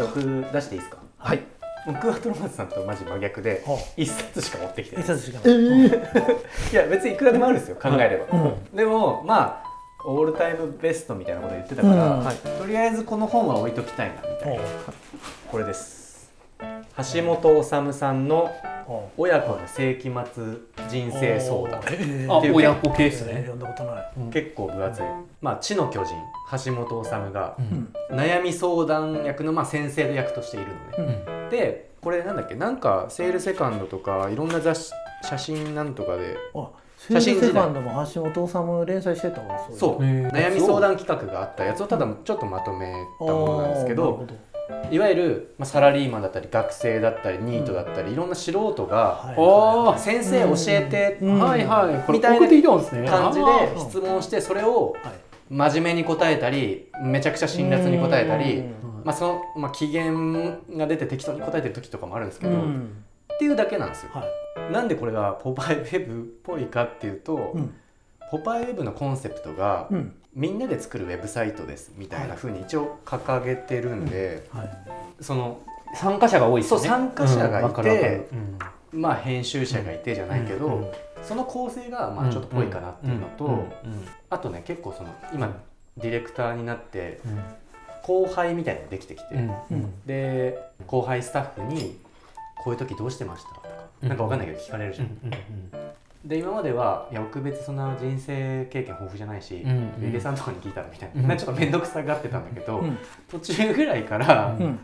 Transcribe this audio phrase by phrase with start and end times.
[0.00, 0.96] じゃあ僕出していいですか？
[1.18, 1.40] はい。
[1.86, 5.04] 僕はトロマツさんとマジ真逆ではあ一冊しか持ってきてない。
[5.04, 5.58] 一冊しかえない。
[5.58, 8.76] ー、 いや別にいくらでもあるんですよ考えれば、うん。
[8.76, 9.70] でもまあ
[10.06, 12.24] オールタイムベストみたいなこと言ってたから、うん。
[12.24, 12.36] はい。
[12.36, 14.62] とりあえずこの本は置いときたいなみたいな。
[14.62, 14.68] ほ
[15.52, 16.30] これです。
[17.14, 18.68] 橋本治さんのう。
[18.86, 20.44] ほ「親子の世紀末
[20.88, 21.80] 人う生相談。
[21.92, 23.48] え」あっていう親子系ですね
[24.30, 25.04] 結構分厚い、
[25.40, 26.14] まあ知の巨人
[26.64, 27.92] 橋本治がうん。
[28.10, 30.66] 悩み相談役のまあ先生役としている
[30.98, 31.50] のね、うん。
[31.50, 32.54] でこれなんだっけ？
[32.54, 34.92] なんかセールセカンドとかいろんな雑誌
[35.22, 37.48] 写真なんとかであ写真時代。
[37.50, 44.26] セカンドも橋本治連載してたわそう悩み相談企画があったやつをただちょっとまとめたものなんですけど
[44.90, 51.38] いわゆる、まあ、サラリーマンだったり学生だったりニートだったり、いろんな素人が先生教えてうん。
[51.38, 52.12] はいはい。
[52.12, 55.12] みたいな感じで質問してそれをはい。
[55.52, 59.02] 真面目に答えたりめちゃくちゃ辛辣に答えたりうん。
[59.04, 60.12] まあそのまあ、機嫌
[60.76, 63.04] が出て適当に答えてる時とかもあるんですけど、っうん。
[63.38, 64.10] ていうだけなんですよ。
[64.12, 64.24] は
[64.68, 64.72] い。
[64.72, 67.74] なんでこれがポパイウェブっぽいかっていうと、うん。
[68.30, 74.70] ポパイウェブのコンセプトが、うんみんなで作るウェブサイトですみたいな風に一応掲げてるんで、はい。
[75.20, 75.60] その
[75.94, 76.88] 参加者が多いですよね。
[76.88, 78.28] そう参加者がいて
[78.92, 80.92] うんまあ編集者がいてじゃないけど、うんうん
[81.22, 83.66] その構成がまあちょっとぽいかなっていうのと、
[84.30, 85.54] あとね結構その今
[85.98, 87.38] ディレクターになってうん。
[88.02, 89.48] 後輩みたいなのができてきて、
[90.06, 91.98] で後輩スタッフに
[92.64, 93.68] 「こういう時どうしてました?」とか、
[94.02, 94.08] うん。
[94.08, 95.08] なんかわかんないけど聞かれるじゃん。
[96.24, 100.02] で今まではいや僕別にそんな人生経験豊富じゃないし、うんうん。
[100.02, 101.28] リレさんとかに聞いたらみたいな,、うん。
[101.28, 102.98] なんかちょっと面倒くさがってたんだけど、うん。
[103.30, 104.78] 途中ぐらいから、うん。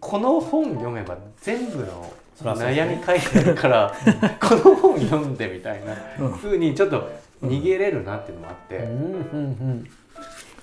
[0.00, 3.92] この本読めば全部のそ悩み書いてあるから、
[4.40, 6.32] この本読んでみたいなうん。
[6.32, 7.10] 風にちょっと
[7.42, 9.90] 逃げれるなっていうのもあって、うんうんうん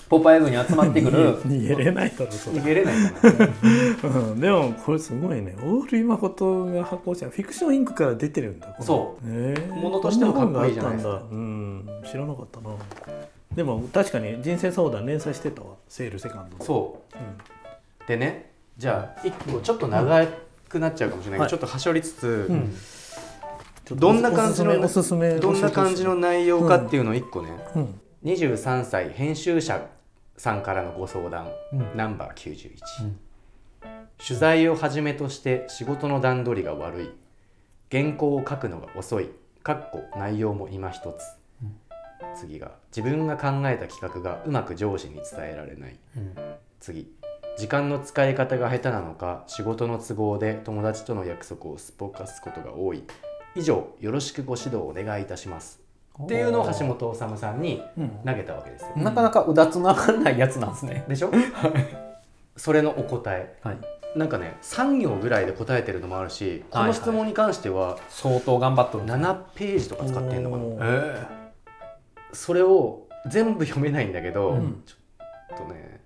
[0.09, 1.41] ポパイ部に集まってくる。
[1.45, 2.57] 逃げれないだろそれ。
[2.57, 4.19] 逃げれないかな。
[4.19, 4.39] うん。
[4.39, 5.55] でもこれすごいね。
[5.63, 8.75] 大類誠が発行したフィクションインクから出てるんだ。
[8.81, 9.27] そう。
[9.27, 11.21] へえものとしてもかっこいいじゃないですか。
[11.31, 11.89] うん。
[12.05, 12.69] 知らなかったな。
[13.55, 15.69] でも確かに人生相談連載してたわ。
[15.87, 17.17] セールセカンドそう。
[17.17, 18.07] うん。
[18.07, 20.27] でねじゃあ一個ちょっと長
[20.69, 21.49] くなっちゃうかもしれないけど、はい。
[21.49, 23.97] ちょっとはしょりつつ、うん。
[23.97, 27.99] どんな感じのおすすめどんな感じの内容かっていうのを一個ね、うん。
[28.25, 29.94] 23歳編集者
[30.37, 31.97] さんからのご相談、うん。
[31.97, 33.19] ナンバー91、うん。
[34.17, 37.09] 取材をはじめとして仕事の段取りが悪い。
[37.91, 39.29] 原稿を書くのが遅い。
[39.63, 41.23] かっこ内容も今一つ、
[42.39, 45.23] 次が自分が考えた企画がうまく上司に伝
[45.53, 45.99] えられない。
[46.17, 46.35] うん。
[46.79, 47.11] 次
[47.57, 53.03] 時間の使い方が下手なのか仕事の都合で友達との約束をすっぽかすことが多い。
[53.55, 55.79] 以上よろしくご指導お願いいたします
[56.23, 58.09] っていうのを橋本治さんにうん。
[58.25, 61.03] 投げたわけですよ、なかなかうだつの上がらないやつなんですね。
[61.07, 61.31] でしょ？
[62.55, 63.57] それのお答え。
[63.63, 63.77] はい。
[64.17, 66.97] なんかね3行ぐらいで答えてるのもあるしこはいはい。
[66.97, 69.05] の質問に関しては相当頑張っとる。
[69.05, 70.63] 7ページとか使ってんのかな。
[70.63, 70.79] おー。
[70.81, 71.27] え
[72.31, 74.83] それを全部読めないんだけど、うん。
[74.85, 76.01] ちょっとね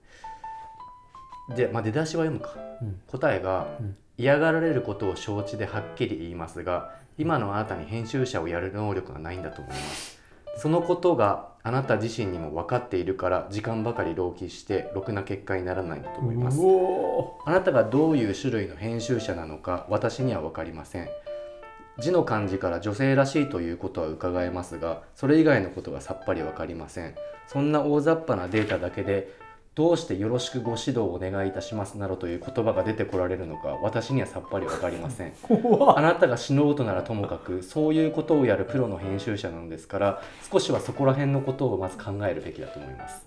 [1.55, 2.55] で、まあ、出だしは読むか。
[2.81, 3.01] うん。
[3.07, 3.97] 答えが、うん。
[4.17, 10.21] 嫌がられることを承知ではっきり言いますが今のあなたに編集者をやる能力がないんだと思います。
[10.55, 16.57] そのことがあなた自身にも分かっているから時間ばかり浪費してろくな結果にならないんだと思います。
[17.45, 21.09] あなたがどういう種類の編集者なのか私には分かりません。
[21.99, 27.15] 字の漢字から女性らしいということは伺えますがそれ以外のことがさっぱり分かりません。
[27.47, 29.33] そんな大雑把なデータだけで
[29.79, 35.31] どうしてよろしくご指導をお願いいたしますなどという言葉が出てこられるのか私にはさっぱり分かりません。
[35.95, 43.25] あなたが素人ならともかくそういうことをやるプロの編集者なのですから少しはそこら辺のことをまず考えるべきだと思います。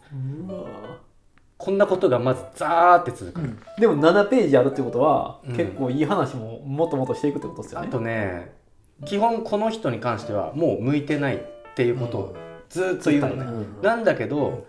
[1.56, 3.40] こんなことがまずザーって続く、
[3.80, 5.56] でも7ページあるってことは、うん。
[5.56, 7.86] 結構いい話ももっともっとしていくってことですよね。
[7.88, 8.52] あとね
[9.06, 11.40] 基本この人に関してはもう向いてないっ
[11.74, 12.36] ていうことを
[12.68, 13.82] ずーっと言うのね、うん。
[13.82, 14.66] なんだけど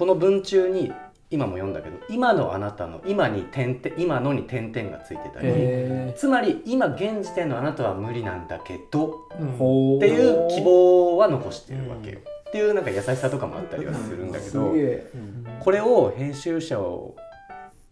[0.00, 0.90] この文中に
[1.30, 5.48] 今も読んだけど今のあなたの今に点々今のに点々がついてたり。
[5.48, 9.56] へつまり今現時点のあなたは無理なんだけどー。
[9.58, 15.12] ほっていう希望は残してるわけよ、うんっていうなんか優しさとかもあったりはするんだけどすげえ。
[15.60, 17.14] これを編集者を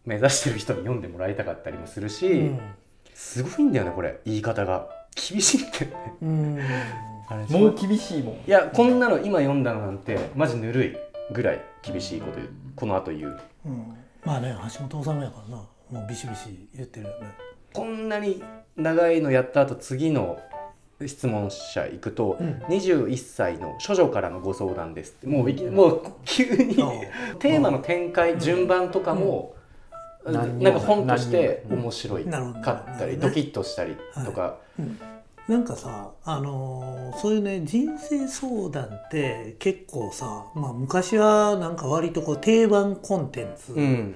[0.06, 2.60] 目指してる人に読んでもらいたかったりもするし、うん。
[3.12, 4.18] すごいんだよねこれ。
[4.24, 4.88] 言い方が。
[5.14, 5.84] 厳しいって。
[6.24, 6.64] ね
[7.50, 8.34] もう厳しいもん。
[8.34, 10.96] いやこんなの今読んだのなんてマジぬるい
[11.32, 12.48] ぐらい厳しいこと言う。
[12.74, 13.40] この後言う。
[13.66, 13.96] うん。
[14.24, 15.68] まあね橋本治やからな。
[15.90, 17.34] もうビシビシ言ってるよね。
[17.72, 18.42] こんなに
[18.76, 20.40] 長いのやった後次の
[21.06, 22.54] 質問者行くと、うん。
[22.68, 25.26] 21歳の処女からのご相談ですって。
[25.26, 29.54] もうもう急にあテーマの展開、順番とかも、
[30.24, 32.24] 何にもなんか本として面白い。
[32.24, 34.58] かったりドキッとしたりとか、
[35.48, 44.14] なんかさあのーそういうね人生相談って結構さ、まあ、昔はなんか割とこう定番コンテンツうん。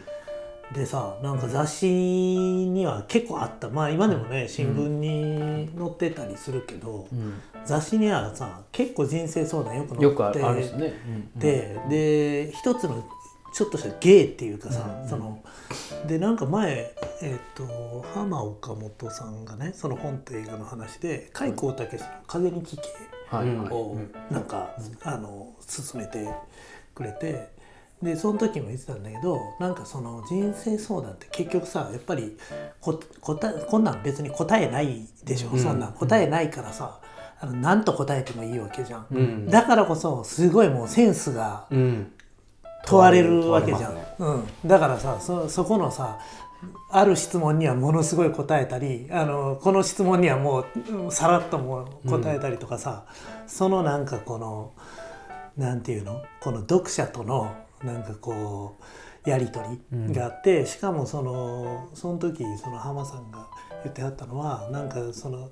[0.73, 3.69] でさ、なんか雑誌には結構あった。
[3.69, 7.09] まあ今でもね新聞に載ってたりするけど、
[7.67, 10.95] 雑誌にはさ結構人生相談よく載ってよくあるあるですね。
[11.37, 13.05] でで一つの
[13.53, 15.43] ちょっとした芸っていうかさ、その
[16.07, 22.83] でなんか前えっ、と浜岡本さんがねその本と映画の話で開光武の「風に聞け
[23.29, 23.49] はい。
[23.49, 23.99] うん」を
[24.31, 24.71] なんか、
[25.05, 26.29] あの進めて
[26.95, 27.51] くれて
[28.03, 32.37] でその時も言ってたんだけどなんかその人生相談って結局さやっぱり
[32.81, 35.59] こ答えこんなん別に答えないでしょ、うん。
[35.61, 35.93] そんなん。
[35.93, 37.01] 答えないからさ
[37.41, 39.07] あの何と答えてもいいわけじゃん。
[39.13, 39.47] うん。
[39.49, 42.13] だからこそすごいもうセンスがうん
[42.87, 46.19] 問われるわけじゃん、ねうん、だからさそそこのさ
[46.91, 53.05] ある質問にはものすごい答えたりあのこの質問にはもううんさらっともう答えたりとかさ、
[53.47, 54.73] そのなんかこの
[55.57, 56.23] なんていうの？
[56.41, 57.53] この読者との
[57.83, 58.77] なんかこ
[59.27, 63.49] うやり取りがあって、しかもそのその時その浜さんが
[63.83, 65.51] 言ってはったのはなんかその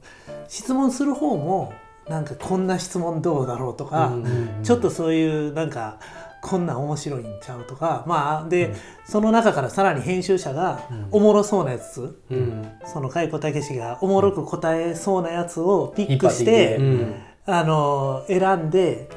[0.48, 1.72] 質問する方も
[2.08, 4.60] なんかこんな質問どうだろうとか、うん。
[4.62, 5.98] ちょっとそういうなんか
[6.42, 12.70] こんなん面白いんちゃうとかまあで、その中からさらに編集者がおもろそうなやつ、うん。
[12.84, 17.14] その海古武がおもろく答えそうなやつをピックして、うん。
[17.46, 19.08] あの選んで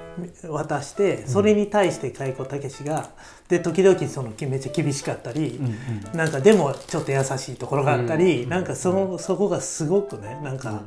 [0.47, 3.09] 渡してそれに対して海古武が
[3.47, 5.59] で時々そのめっちゃ厳しかったり、
[6.13, 10.83] なんかでもちょっと優しいところがあったり、なんかそのそこがすごくねなんか、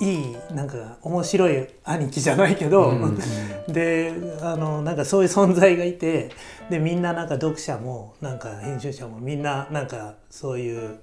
[0.00, 2.92] いいなんか面白い兄貴じゃないけど、
[3.68, 4.12] で
[4.42, 6.30] あのなんかそういう存在がいて
[6.68, 10.98] でみんななんか読者もなんか編集者もみんななんかそういう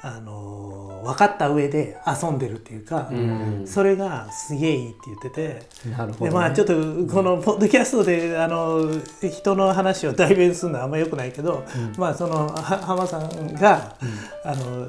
[0.00, 5.90] あの分かった上で遊んでるっていうか、うんそれがすげえいいって言ってて。
[5.90, 6.30] なるほどね。
[6.30, 6.74] でまあちょっと
[7.12, 8.90] このポッドキャストであの
[9.20, 11.64] 人の話を代弁するのはあんまよくないけど、
[11.96, 13.96] まあそのは浜さんが、
[14.44, 14.86] あの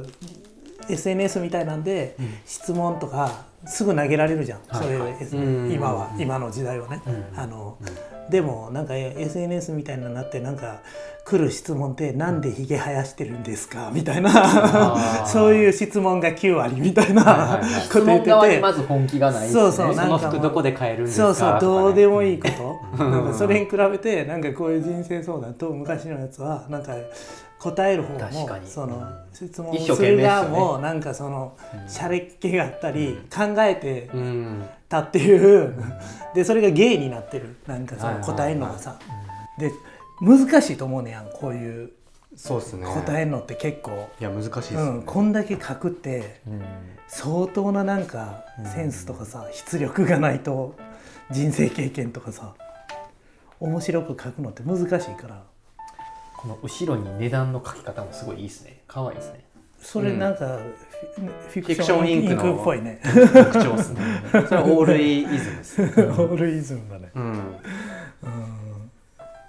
[0.90, 2.16] SNS みたいなんで、
[2.46, 4.98] 質問とかすぐ投げられるじゃん、それ、
[5.72, 7.02] 今は、今の時代はね。
[7.36, 7.78] あの
[8.30, 10.82] でもなんか SNS みたいになってなんか
[11.26, 13.92] 来る質問ってなんでひげ生やしてるんですか？
[13.94, 14.98] みたいな。
[15.28, 17.60] そういう質問が9割みたいな。
[17.92, 18.60] こと言ってて。
[18.60, 19.54] まず本気がないね。
[19.54, 21.26] そうそうその服どこで買えるんですか？
[21.26, 22.50] そうそうどうでもいいと。
[22.52, 26.94] こ となんかそれに比べてなんかこういう人生相談と昔のやつはなんか
[27.60, 29.04] 答える方もその
[29.34, 31.54] 質問する側もなんかその
[31.88, 35.74] しゃれっ気があったり考えてかうんたっていう。
[36.36, 37.58] でそれが芸になってる。
[37.68, 38.98] なんかその答えるのがさ。
[39.58, 39.72] で
[40.22, 41.92] 難しいと思うねやんこういう。
[42.36, 42.86] そうですね。
[42.86, 44.10] 答えるのって結構。
[44.20, 46.42] いや難しいですね、うん、こんだけ書くって
[47.08, 50.76] 相当ななんかセンスとかさ出力がないと
[51.32, 52.54] 人生経験とかさ
[53.60, 55.44] 面白く書くのって難しいから。
[56.40, 58.82] この後ろに値段の書き方もすごいいいですね。
[58.88, 59.44] 可愛いですね。
[59.80, 60.60] それなんか
[61.48, 67.24] フィフィクショョンインクっぽいね特徴ですねそれはオールイイズムですオールイズムだね、うん。
[67.24, 67.42] うん、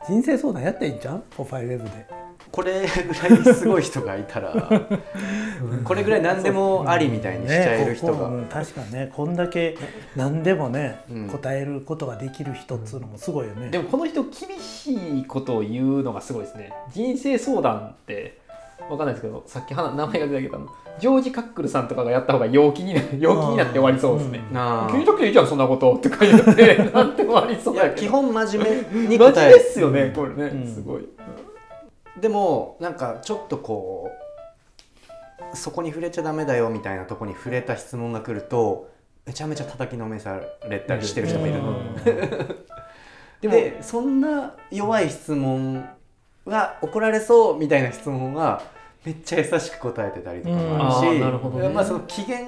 [0.08, 1.22] 人生相談やっていいんじゃん？
[1.36, 2.06] ポパイウェブで。
[2.50, 4.52] これぐらいすごい人がいたら。
[5.84, 8.26] これぐらい何でもありみたいにしちゃえる人が。
[8.26, 9.76] うん確かにねこんだけ
[10.16, 11.28] 何でもね、うん。
[11.28, 16.72] 答えることができる人っつうのもすごいよね、でもこの人厳しいことを言うのがすごいですね。
[16.92, 18.39] 人生相談って
[18.88, 20.68] わかんないですけど、さっきは名前が出たけど、
[20.98, 24.40] ジョージ・カックルさんとかがやった方が陽気にな 陽気になって終わりそうですね。
[24.52, 26.76] なあ気にしなくていいじゃんそんなこととか言って。
[26.92, 28.02] なって終わりそういやだけど。
[28.02, 30.34] 基本真面目に答えですよねこれ。
[30.34, 30.66] ね、うん。
[30.66, 31.08] すごい。
[32.20, 34.10] でもなんかちょっとこ
[35.52, 38.90] うそこに触れちゃダメだよみたいなとこに触れた質問が来ると
[39.26, 41.78] めちゃめちゃ叩きのめされたりしてる人もいるの、
[43.40, 45.88] でもでそんな弱い質問
[46.50, 48.62] は怒られそうみたいな質問は
[49.04, 51.24] めっちゃ優しく答えてたりとかもあるし、うん。
[51.24, 51.68] あーなるほどね。
[51.68, 52.40] まあその機嫌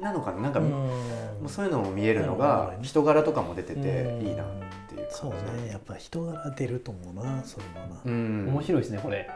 [0.00, 4.26] なのかななんか、うんもうそういうのも見えるのが人柄とかも出ててうん。
[4.26, 4.46] いいなっ
[4.88, 5.70] ていうそう感じね。
[5.70, 8.48] やっぱ人柄出ると思うなそういうのな、うん。
[8.48, 9.30] 面白いですねこれ。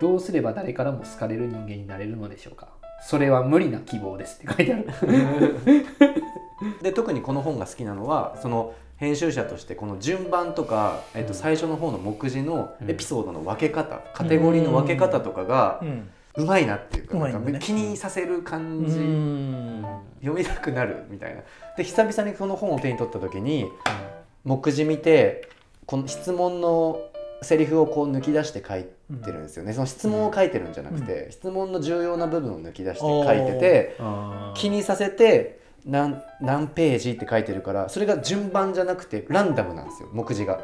[0.00, 2.68] どうすれば誰からも好かれる人間になれるのでしょうか。
[3.06, 4.84] それは無理な希望ですって書いてある。
[6.82, 16.10] で特にこの本が好きなのはその編集者としてこの順番とか、えっと、最初の方の目次のエピソードの分け方、カテゴリーの分け方とかがうん。
[16.36, 19.84] うまいなっていうか,、気にさせる感じ、うん。
[20.20, 21.42] 読みたくなるみたいな。
[21.76, 23.70] で久々にこの本を手に取った時に
[24.42, 25.48] 目次見て
[25.86, 26.98] この質問の
[27.42, 28.90] セリフをこう抜き出して書いて
[29.30, 33.96] るんですよね、その質問を書いてるんじゃなくて、質問の重要な部分を抜き出して書いてて
[34.54, 40.60] 気にさせて何何ページって書いてるからそれが順番じゃなくてランダムなんですよ目次が。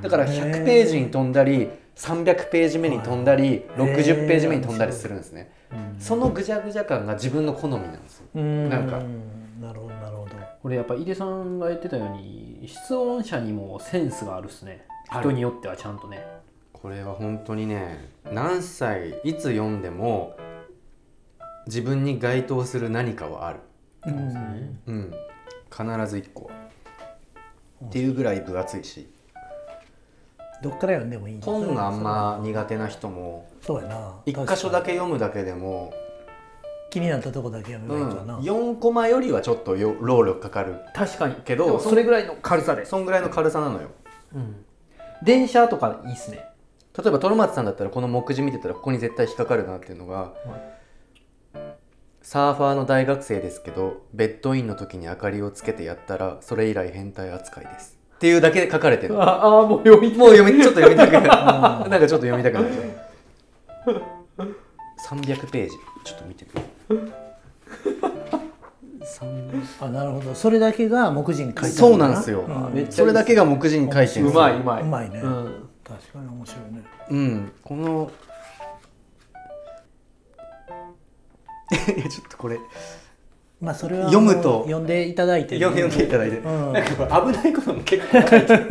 [0.00, 5.52] だから100ページに飛んだり300ページ目に飛んだり60ページ目に飛んだりするんですね。
[5.98, 8.26] そのぐじゃぐじゃ感が自分の好みなんですよ。
[8.34, 8.68] うん。
[8.68, 8.98] なんか。
[9.60, 10.30] なるほどなるほど。
[10.62, 14.86] これやっぱ井出さんが言ってたように質問者にもセンスがあるっすね。
[15.10, 16.24] 人によってはちゃんとね。
[16.72, 20.36] これは本当にね何歳いつ読んでも
[21.66, 23.60] 自分に該当する何かはある
[24.06, 24.80] うん。
[24.86, 25.12] うん。
[25.70, 26.44] 必ず1個。
[26.46, 26.52] は
[27.86, 29.10] っていうぐらい分厚いし。
[30.62, 34.14] どっから読んでもいい本があんま苦手な人もそうやな。
[34.24, 40.76] 一箇所だけ読むだけでも、に気になったとこだけ読めうんばいいかな、4コマよりはちょっとよ労力かかる。
[40.94, 41.34] 確かに。
[41.34, 43.88] けどそれぐらいの軽さで、そんぐらいの軽さなのよ。
[44.34, 44.64] うん、
[45.24, 46.46] 電車とかいいっすね。
[46.96, 50.32] 例えばトロマツさんだったらこの目次見てたらここに絶対引っかかるなっていうのが、
[52.32, 57.98] サーファーの大学生ですけどベッドインの時に明かりをつけてやったらそれ以来変態扱いです。
[58.16, 59.12] っていうだけで書かれてる。
[59.12, 61.26] もうああもう読み読みちょっと読みたくなる。
[61.90, 62.68] なんかちょっと読みたくなる。
[65.10, 65.76] 300ページ。
[66.04, 66.46] ちょっと見て
[66.88, 67.12] みる
[69.02, 70.34] 300 あなるほど。
[70.34, 72.86] それだけが目次に書いてあるそうなんですよ、うん。
[72.88, 74.40] それだけが目次に書いてるんうですよ。
[74.40, 74.82] まいうまい。
[74.82, 76.82] うまいね、うん、確かに面白いね。
[77.10, 77.52] うん。
[77.62, 78.10] この
[81.96, 82.58] いやちょっとこれ
[83.62, 86.72] まあそれは読むと読んでいただいてね、読んでいただいて、うん。
[86.72, 88.66] なんか危ないことも結構書いてる。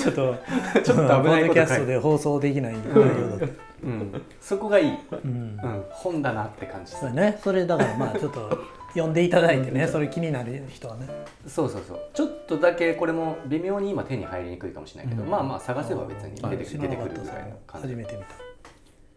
[0.00, 0.36] ちょっと
[0.84, 3.46] ちょっと危ないことキャストで放送できない内容だった
[3.82, 5.58] うん、そこがいい、うん。
[5.62, 7.04] うん、本だなって感じす。
[7.04, 7.38] るそうね。
[7.42, 8.58] それだからまあちょっと
[8.90, 9.88] 読んでいただいてね。
[9.88, 11.08] それ気になる人はね。
[11.48, 12.00] そうそうそう。
[12.14, 15.30] ちょっとだけこれも微妙に今手に入りにくいかもしれないけど、うん。
[15.30, 17.88] まあまあ探せば別に出て,、知ら出てくるぐらいの感じ。
[17.88, 18.45] 初めて見た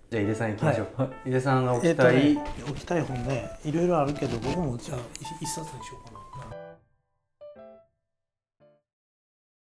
[0.10, 1.30] じゃあ井出さん行きましょう、はい。
[1.30, 6.19] 井出さんが置えっときたい、ね置きたい本ねいろいろあるけど僕もじゃあ一一冊にしようかな